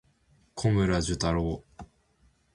[0.55, 1.63] 小村寿太郎